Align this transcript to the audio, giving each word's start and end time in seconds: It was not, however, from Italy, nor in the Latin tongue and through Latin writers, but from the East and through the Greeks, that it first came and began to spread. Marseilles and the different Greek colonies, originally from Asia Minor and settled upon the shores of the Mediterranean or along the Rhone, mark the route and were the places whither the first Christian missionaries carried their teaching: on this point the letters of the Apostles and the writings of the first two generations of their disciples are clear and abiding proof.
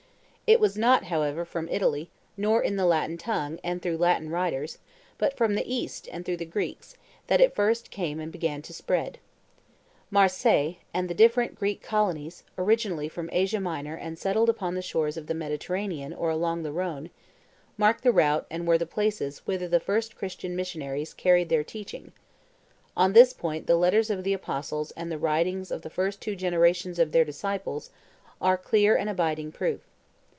It 0.51 0.59
was 0.59 0.75
not, 0.77 1.05
however, 1.05 1.45
from 1.45 1.69
Italy, 1.69 2.09
nor 2.35 2.61
in 2.61 2.75
the 2.75 2.85
Latin 2.85 3.17
tongue 3.17 3.57
and 3.63 3.81
through 3.81 3.95
Latin 3.95 4.29
writers, 4.29 4.79
but 5.17 5.37
from 5.37 5.55
the 5.55 5.63
East 5.73 6.09
and 6.11 6.25
through 6.25 6.35
the 6.35 6.43
Greeks, 6.45 6.97
that 7.27 7.39
it 7.39 7.55
first 7.55 7.89
came 7.89 8.19
and 8.19 8.33
began 8.33 8.61
to 8.63 8.73
spread. 8.73 9.17
Marseilles 10.09 10.75
and 10.93 11.09
the 11.09 11.13
different 11.13 11.55
Greek 11.55 11.81
colonies, 11.81 12.43
originally 12.57 13.07
from 13.07 13.29
Asia 13.31 13.61
Minor 13.61 13.95
and 13.95 14.19
settled 14.19 14.49
upon 14.49 14.75
the 14.75 14.81
shores 14.81 15.15
of 15.15 15.27
the 15.27 15.33
Mediterranean 15.33 16.13
or 16.13 16.29
along 16.29 16.63
the 16.63 16.73
Rhone, 16.73 17.11
mark 17.77 18.01
the 18.01 18.11
route 18.11 18.45
and 18.51 18.67
were 18.67 18.77
the 18.77 18.85
places 18.85 19.39
whither 19.47 19.69
the 19.69 19.79
first 19.79 20.17
Christian 20.17 20.53
missionaries 20.53 21.13
carried 21.13 21.47
their 21.47 21.63
teaching: 21.63 22.11
on 22.97 23.13
this 23.13 23.31
point 23.31 23.67
the 23.67 23.77
letters 23.77 24.09
of 24.09 24.25
the 24.25 24.33
Apostles 24.33 24.91
and 24.97 25.09
the 25.09 25.17
writings 25.17 25.71
of 25.71 25.81
the 25.81 25.89
first 25.89 26.19
two 26.19 26.35
generations 26.35 26.99
of 26.99 27.13
their 27.13 27.23
disciples 27.23 27.89
are 28.41 28.57
clear 28.57 28.97
and 28.97 29.09
abiding 29.09 29.53
proof. 29.53 29.87